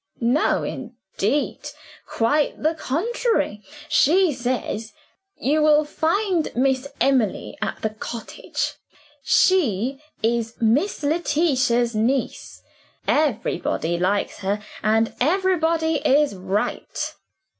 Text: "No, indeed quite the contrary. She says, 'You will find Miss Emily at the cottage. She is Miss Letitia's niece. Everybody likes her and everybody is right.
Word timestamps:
"No, 0.19 0.63
indeed 0.63 1.59
quite 2.07 2.63
the 2.63 2.73
contrary. 2.73 3.61
She 3.87 4.33
says, 4.33 4.93
'You 5.37 5.61
will 5.61 5.85
find 5.85 6.49
Miss 6.55 6.87
Emily 6.99 7.55
at 7.61 7.83
the 7.83 7.91
cottage. 7.91 8.77
She 9.21 10.01
is 10.23 10.55
Miss 10.59 11.03
Letitia's 11.03 11.93
niece. 11.93 12.63
Everybody 13.07 13.99
likes 13.99 14.39
her 14.39 14.63
and 14.81 15.13
everybody 15.21 15.97
is 15.97 16.33
right. 16.33 17.13